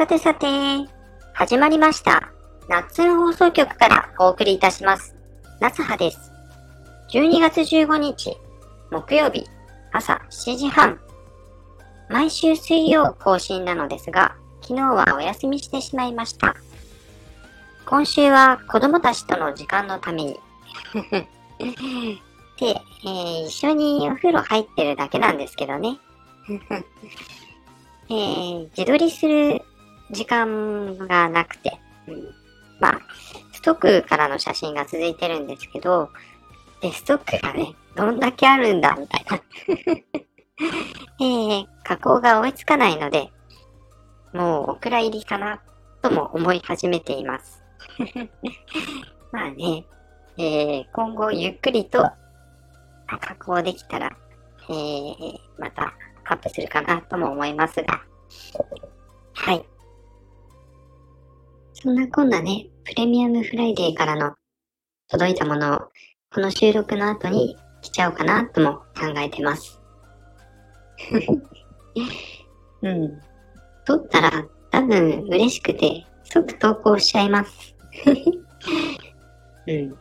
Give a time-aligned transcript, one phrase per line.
[0.00, 0.46] さてさて、
[1.34, 2.32] 始まりました。
[2.70, 5.14] 夏の放送局からお送りいたします。
[5.60, 6.32] 夏葉です。
[7.10, 8.34] 12月15日、
[8.90, 9.44] 木曜日、
[9.92, 10.98] 朝7時半。
[12.08, 16.56] 毎週水曜更新なのですが、昨日はお休みしてしまいました。
[17.84, 20.40] 今週は子供たちとの時間のために。
[21.60, 25.98] で、えー一緒にお風呂入ってるだけなんですけどね。
[28.08, 29.62] えー自撮りする
[30.10, 32.34] 時間がなくて、うん
[32.80, 33.00] まあ、
[33.52, 36.10] ストックからの写真が続いてるんですけど、
[36.80, 39.40] で、ストックがね、 どんだけあるんだ、みたいな。
[41.20, 43.32] えー加工が追いつかないので、
[44.32, 45.60] もうお蔵入りかな、
[46.02, 47.62] とも思い始めています。
[49.32, 49.84] まあね、
[50.38, 52.10] えー今後ゆっくりと
[53.06, 54.16] 加工できたら、
[54.68, 55.92] えーまた
[56.24, 58.00] アップするかなとも思いますが、
[59.34, 59.64] はい。
[61.82, 64.34] そんなこんなね、プレミアムフライデーからの
[65.08, 65.78] 届いたものを、
[66.30, 69.80] この収録の後に来ちゃおうかなとも考えてます。
[72.82, 73.20] うん。
[73.86, 77.74] 撮ったら多分嬉しくて即投稿しちゃいます。
[79.66, 79.96] うん。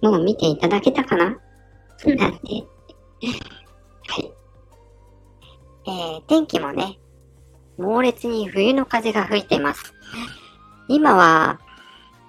[0.00, 1.24] もう見ていただけたかな？
[1.26, 2.16] なんで。
[4.08, 4.32] はい。
[5.88, 6.98] えー、天気もね、
[7.76, 9.92] 猛烈に冬の風が吹いています。
[10.88, 11.60] 今は、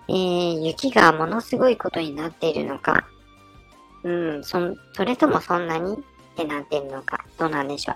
[0.08, 3.08] えー、雪がものすごいことになっているのか、
[4.04, 4.60] うん、そ、
[4.94, 5.98] それともそんなにっ
[6.36, 7.96] てなっているのか、どうなんでしょう。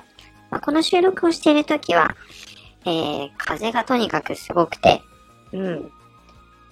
[0.51, 2.15] まあ、この収録をしているときは、
[2.85, 5.01] えー、風がとにかくすごくて、
[5.53, 5.91] うん、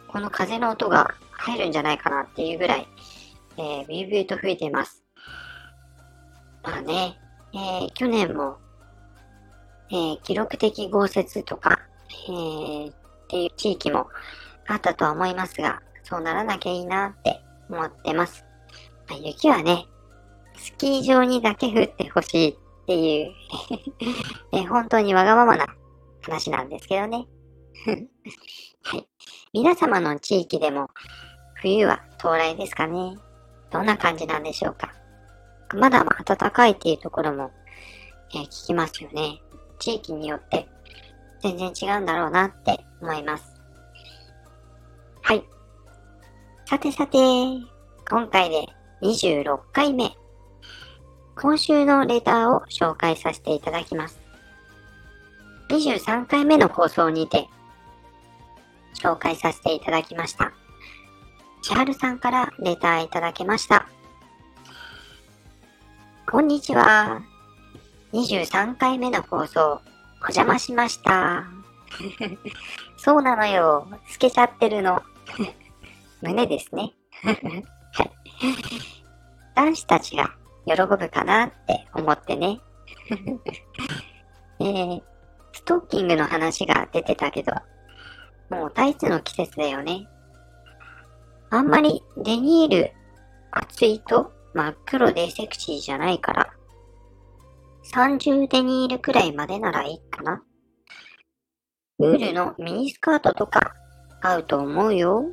[0.07, 2.87] この風の音が入るんじゃないかなっていうぐらい、
[3.57, 5.03] えー、ビュービューと吹いています。
[6.63, 7.17] まあね、
[7.53, 8.57] えー、去年も、
[9.89, 11.79] えー、記録的豪雪とか、
[12.27, 12.93] えー、
[13.29, 14.07] っていう地域も
[14.67, 17.39] あったとは思いますが、そうならなきゃいいなって
[17.69, 18.43] 思ってます。
[19.07, 19.85] まあ、雪はね、
[20.57, 22.55] スキー場にだけ降ってほしいっ
[22.87, 23.31] ていう
[24.51, 25.67] え、 本当にわがままな
[26.23, 27.27] 話なんですけどね。
[28.83, 29.07] はい。
[29.53, 30.89] 皆様の地域でも
[31.61, 33.15] 冬は到来ですかね。
[33.69, 34.91] どんな感じなんでしょうか。
[35.75, 37.51] まだ暖かいっていうところも、
[38.33, 39.39] え聞きますよね。
[39.77, 40.67] 地域によって
[41.41, 43.61] 全然違うんだろうなって思います。
[45.21, 45.43] はい。
[46.65, 47.17] さてさて、
[48.09, 48.67] 今回で
[49.01, 50.11] 26回目。
[51.35, 54.19] 今週のレターを紹介させていただきます。
[55.69, 57.47] 23回目の放送にて
[59.01, 60.51] 紹介させていただきました。
[61.61, 63.87] 千春さんからレターいただけました。
[66.29, 67.21] こんにちは。
[68.13, 69.81] 23回目の放送、
[70.21, 71.45] お邪魔しました。
[72.97, 73.87] そうなのよ。
[74.07, 75.01] 透けちゃってるの。
[76.21, 76.93] 胸ですね。
[79.55, 80.35] 男子たちが
[80.65, 82.59] 喜ぶかなって思ってね。
[84.59, 85.01] えー、
[85.53, 87.53] ストッキングの話が出てたけど、
[88.49, 90.07] もうタイツの季節だよね。
[91.49, 92.91] あんまりデニール
[93.51, 96.53] 厚いと真っ黒でセクシーじゃないから、
[97.91, 100.43] 30デニールくらいまでならいいかな。
[101.97, 103.73] ウールのミニスカートとか
[104.21, 105.25] 合うと思うよ。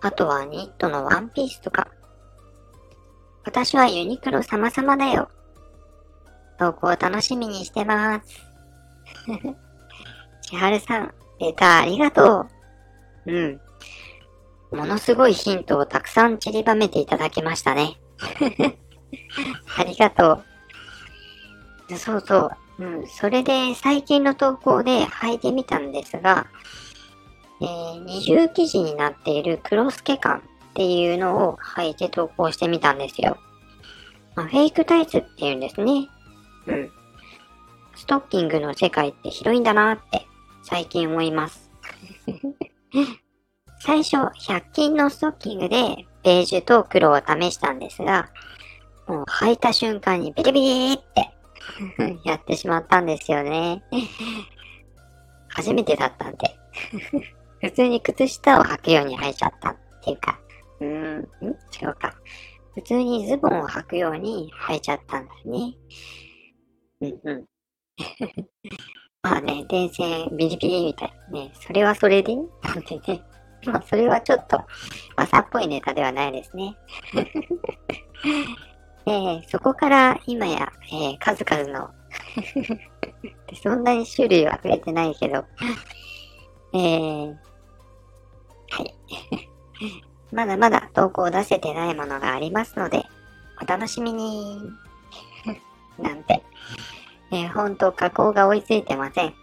[0.00, 1.88] あとはニットのワンピースとか。
[3.44, 5.30] 私はユニクロ様々だよ。
[6.58, 8.46] 投稿楽しみにしてます。
[10.42, 12.46] 千春さん、レターありがと
[13.26, 13.32] う。
[13.32, 13.60] うん。
[14.70, 18.00] ものすごいヒントをたくさん散りばめていただきましたね。
[19.76, 20.44] ありがとう。
[21.96, 22.84] そうそう。
[22.84, 23.06] うん。
[23.06, 26.46] それで最近の投稿で履いてみたんですが、
[27.60, 30.42] えー二重生地になっているクロスケ感っ
[30.74, 33.36] ていうのを履いて投稿してみたんですよ。
[34.36, 36.08] まあ、フェイクタイツっていうんですね。
[36.66, 36.90] うん。
[37.96, 40.26] ストッキングの世界って広いんだなって
[40.62, 41.70] 最近思います。
[43.80, 48.28] 最初、100均のストッキングでベージュと黒を試したんですが、
[49.08, 51.30] もう履いた瞬間にビリビリって
[52.24, 53.82] やってしまったんですよね。
[55.48, 56.56] 初めてだったんで。
[57.60, 60.38] 普通に靴下を履くように履いちゃったっていうか、
[60.80, 61.24] うーん、ん
[61.82, 62.14] 違うか。
[62.74, 65.74] 普通にズボンを履くように履いちゃったんだね。
[67.00, 67.44] うんうん。
[69.22, 73.22] まあね、電線ビリビリみたいなね、それはそれで、なんてね。
[73.66, 74.60] まあそれはちょっと、
[75.16, 76.76] 朝っぽいネタではないですね。
[79.08, 81.90] えーそこから今や、えー数々の
[83.62, 85.44] そんなに種類は増えてないけど、
[86.72, 87.36] えー、
[88.70, 88.94] はい。
[90.32, 93.06] まだまだ投稿を出せてないものがありますので、
[93.62, 94.60] お楽しみに。
[95.98, 96.42] なんて。
[97.30, 99.34] えー、ほんと加工が追いついてません。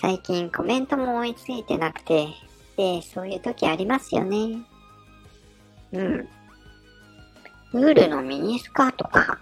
[0.00, 2.28] 最近コメントも追いついてなくて、
[2.76, 4.62] で、そういう時ありますよね。
[5.92, 6.28] うん。
[7.72, 9.38] ウールのミニスカートか。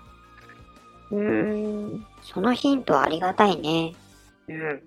[1.10, 3.94] うーん、そのヒントはありがたいね。
[4.48, 4.82] うん。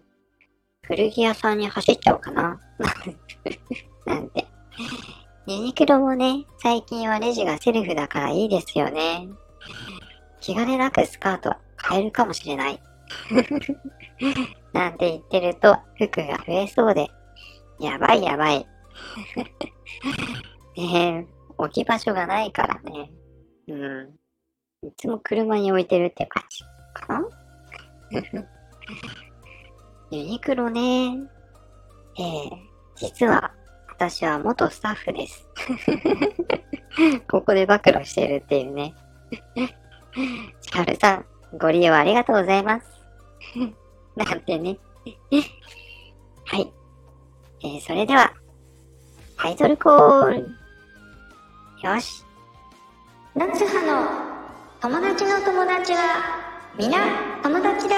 [0.82, 2.60] 古着屋さんに走っちゃおうかな。
[4.06, 4.46] なんて。
[5.46, 9.28] ユニクロもね、最近はレジがセルフだからいいですよね。
[10.42, 12.82] 気兼ねなくスカートは買えるかもしれない。
[14.74, 17.10] なんて言ってると服が増えそうで、
[17.80, 18.68] やばいやばい。
[20.78, 21.28] ねえ、
[21.58, 23.12] 置き場所がないからね。
[23.70, 24.20] うん。
[24.88, 26.64] いつも車に置いてるって感じ
[26.94, 27.26] かな？
[30.12, 31.18] ユニクロね。
[32.18, 32.50] ええ
[32.96, 33.54] 実は
[33.88, 35.48] 私は元スタッフです。
[37.30, 38.96] ここで暴露してるっていうね。
[40.62, 41.26] チカルさん、
[41.58, 42.88] ご利用ありがとうございます。
[44.16, 44.80] なんてね。
[46.46, 46.74] はい。
[47.62, 48.34] えー、それでは、
[49.38, 50.50] タイトルコール。
[51.84, 52.26] よし。
[53.40, 54.06] 夏葉の
[54.82, 56.98] 友達の友達は、みな
[57.42, 57.96] 友達だ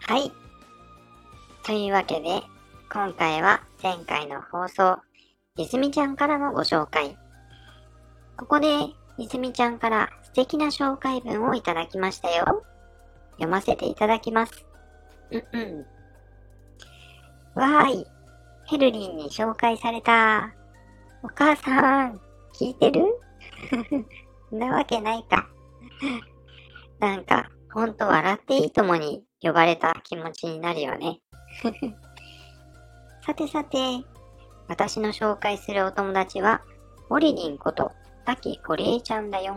[0.00, 0.32] はい。
[1.62, 2.40] というわけで、
[2.90, 4.96] 今回は前回の放送、
[5.58, 7.18] 泉ちゃんからのご紹介。
[8.38, 12.64] ここで、泉ちゃんから素敵な紹介文をいただきましたよ。
[13.32, 14.66] 読ませていただきます。
[15.30, 15.64] うんう
[17.56, 17.60] ん。
[17.60, 18.06] わーい。
[18.66, 20.52] ヘルリンに紹介された。
[21.22, 22.20] お母さん、
[22.54, 23.04] 聞いてる？
[24.52, 25.48] なわけないか。
[26.98, 31.20] なんか、ほんと笑っていいともに呼ばれた気持ちになるよね。
[33.24, 33.76] さてさて、
[34.68, 36.62] 私の紹介するお友達は、
[37.10, 37.92] オリリンこと
[38.24, 39.56] 滝ゴリエちゃんだよ。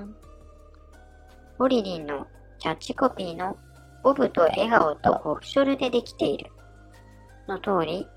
[1.59, 2.27] オリリンの
[2.59, 3.57] キャッチコピーの
[4.03, 6.51] ボブと笑顔とオフショルでできている。
[7.47, 8.07] の通り、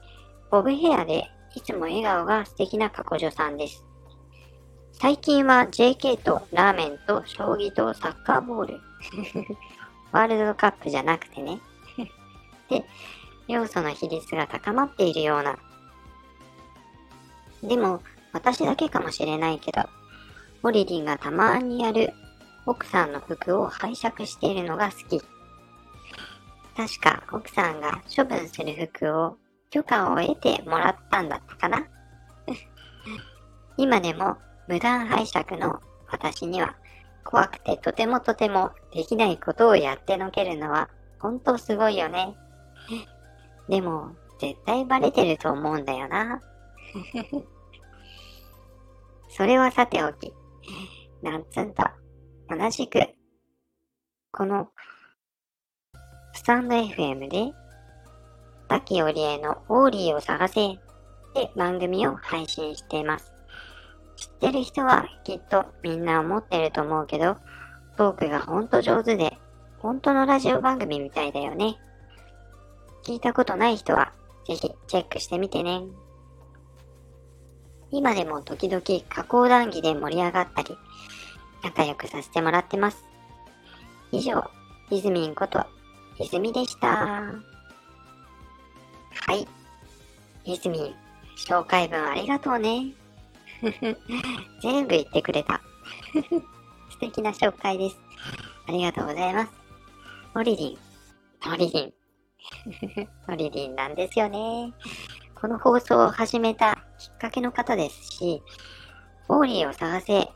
[0.51, 3.85] ボブヘアでいつも笑顔が素敵な過去女さんです。
[4.93, 8.81] 最近は JK とラーメンと将棋とサッカーボール。
[10.13, 11.61] ワールドカップじゃなくてね。
[12.69, 12.85] で、
[13.49, 15.59] 要素の比率が高まっているような。
[17.63, 18.03] でも、
[18.33, 19.83] 私だけかもしれないけど、
[20.63, 22.13] オリリンがたまにやる
[22.67, 25.23] 奥さんの服を拝借しているのが好き。
[26.77, 29.37] 確か奥さんが処分する服を
[29.71, 31.87] 許可を得てもらったんだったかな？
[33.77, 34.37] 今でも
[34.69, 35.81] 無断拝借の
[36.11, 36.77] 私には
[37.25, 42.37] 怖くてとてもとてもできないことをやってのけるのは本当すごいよね。
[43.69, 46.41] でも絶対バレてると思うんだよな。
[49.29, 50.33] それはさておき、
[51.23, 51.85] なんつんと
[52.49, 53.01] 同じく
[54.31, 54.69] この
[56.35, 57.53] スタンド FM で、
[58.67, 60.79] 滝織江のオーリーを探せ
[61.35, 63.33] で番組を配信しています。
[64.17, 67.37] 知ってる人はきっとみんな思ってると思うけど、
[67.97, 69.39] トークがほんと上手で、
[69.79, 71.77] 本当のラジオ番組みたいだよね。
[73.05, 74.13] 聞いたことない人は、
[74.47, 75.83] ぜひチェックしてみてね。
[77.91, 80.79] 今でも時々加工談義で盛り上がったり、
[81.63, 83.05] 仲良くさせてもらってます。
[84.13, 84.45] 以上、
[84.91, 85.67] イズミンこと
[86.23, 86.89] 泉でした。
[86.89, 87.35] は
[89.35, 89.47] い。
[90.45, 90.97] 泉、
[91.37, 92.93] 紹介文ありがとうね。
[94.63, 95.61] 全部言ってくれた。
[96.91, 97.97] 素敵な紹介です。
[98.69, 99.53] ありがとうございます。
[100.35, 100.79] オリリ
[101.47, 101.53] ン。
[101.53, 101.93] オリリン。
[103.29, 104.73] オリリンなんですよね。
[105.35, 108.43] この放送を始めたきっかけの方ですし、
[109.29, 110.29] オーリーを探せ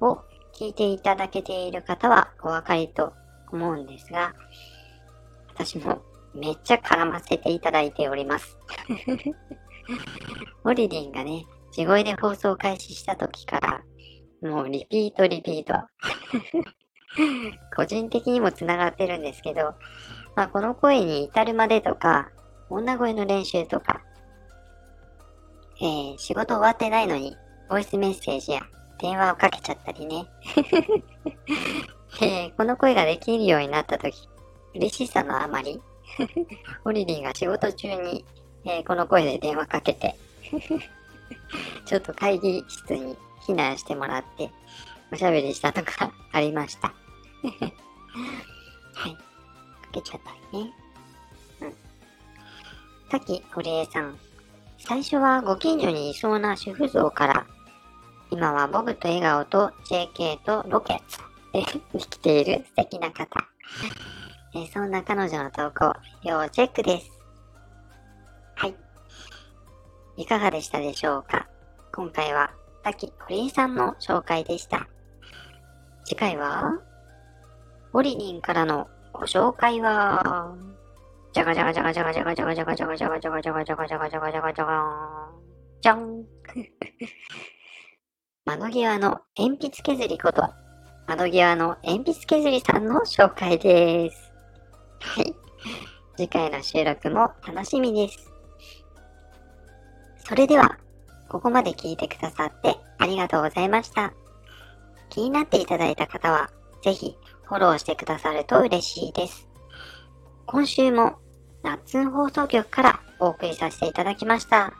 [0.00, 0.20] を
[0.54, 3.12] 聞いていただけている方はお分かりと
[3.52, 4.34] 思うんですが、
[5.56, 6.02] 私も
[6.34, 8.58] めっちゃ絡ませていただいております。
[10.64, 13.82] オリリンがね、地声で放送開始した時から、
[14.50, 15.74] もうリピートリピート。
[17.74, 19.74] 個人的にも繋がってるんですけど、
[20.34, 22.30] まあ、この声に至るまでとか、
[22.68, 24.02] 女声の練習とか、
[25.80, 27.34] えー、仕事終わってないのに、
[27.70, 28.60] ボイスメッセージや
[28.98, 30.26] 電話をかけちゃったりね。
[32.20, 34.28] えー、この声ができるようになった時、
[34.76, 35.80] 嬉しさのあまり、
[36.84, 38.24] オリリンが仕事中に、
[38.64, 40.16] えー、この声で電話かけて
[41.84, 43.16] ちょっと会議室に
[43.46, 44.50] 避難してもらって、
[45.12, 46.88] おしゃべりしたとかありました。
[48.94, 49.14] はい。
[49.14, 49.20] か
[49.92, 50.72] けちゃったね。
[51.60, 51.74] うん。
[53.10, 54.18] さっき、堀江さん。
[54.78, 57.46] 最初はご近所にいそうな主婦像から、
[58.30, 61.18] 今はボブと笑顔と JK とロケッツ
[61.52, 63.46] で生きている素敵な方。
[64.58, 67.10] えそんな彼女の投稿、要チェックです。
[68.54, 68.74] はい。
[70.16, 71.46] いかがでしたでしょうか？
[71.94, 72.50] 今回は、
[72.82, 74.88] 滝堀江さんの紹介でした。
[76.04, 76.72] 次回は、
[77.92, 80.54] ホリリンからのご紹介は、
[81.34, 84.82] じゃがじゃがじゃがじゃがじゃがじゃがじゃがじゃがじゃがじゃがじゃがじゃがじゃがじゃがじゃがじゃが
[85.82, 86.24] じゃん
[88.46, 90.48] 窓際の鉛筆削りこと、
[91.06, 94.25] 窓際の鉛筆削りさんの紹介です。
[95.00, 95.34] はい。
[96.16, 98.32] 次回の収録も楽しみです。
[100.18, 100.78] それでは、
[101.28, 104.12] ここまで聞いてくださってありがとうございました。
[105.10, 106.50] 気になっていただいた方は、
[106.82, 109.48] ぜひフォローしてくださると嬉しいです。
[110.46, 111.16] 今週も、
[111.62, 114.72] 夏放送局からお送りさせていただきました。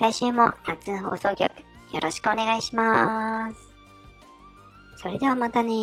[0.00, 3.56] 来週も夏放送局よろしくお願いします。
[4.96, 5.74] それではまたね